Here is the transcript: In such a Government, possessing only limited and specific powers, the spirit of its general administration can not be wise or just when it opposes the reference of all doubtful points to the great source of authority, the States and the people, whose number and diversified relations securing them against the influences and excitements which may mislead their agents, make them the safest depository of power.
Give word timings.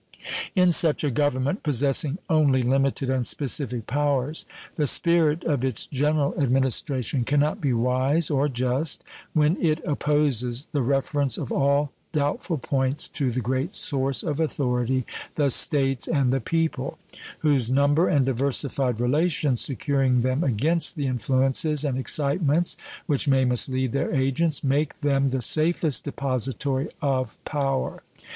In 0.55 0.71
such 0.71 1.03
a 1.03 1.11
Government, 1.11 1.61
possessing 1.61 2.17
only 2.27 2.63
limited 2.63 3.07
and 3.11 3.23
specific 3.23 3.85
powers, 3.85 4.47
the 4.75 4.87
spirit 4.87 5.43
of 5.43 5.63
its 5.63 5.85
general 5.85 6.33
administration 6.41 7.23
can 7.23 7.39
not 7.39 7.61
be 7.61 7.71
wise 7.71 8.31
or 8.31 8.49
just 8.49 9.03
when 9.33 9.55
it 9.57 9.79
opposes 9.85 10.65
the 10.71 10.81
reference 10.81 11.37
of 11.37 11.51
all 11.51 11.91
doubtful 12.13 12.57
points 12.57 13.07
to 13.09 13.29
the 13.29 13.41
great 13.41 13.75
source 13.75 14.23
of 14.23 14.39
authority, 14.39 15.05
the 15.35 15.51
States 15.51 16.07
and 16.07 16.33
the 16.33 16.41
people, 16.41 16.97
whose 17.41 17.69
number 17.69 18.07
and 18.07 18.25
diversified 18.25 18.99
relations 18.99 19.61
securing 19.61 20.21
them 20.21 20.43
against 20.43 20.95
the 20.95 21.05
influences 21.05 21.85
and 21.85 21.99
excitements 21.99 22.75
which 23.05 23.27
may 23.27 23.45
mislead 23.45 23.91
their 23.91 24.11
agents, 24.11 24.63
make 24.63 25.01
them 25.01 25.29
the 25.29 25.43
safest 25.43 26.03
depository 26.03 26.89
of 27.03 27.37
power. 27.45 28.01